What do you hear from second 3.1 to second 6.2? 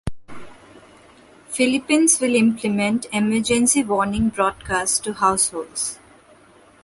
emergency warning broadcast to households.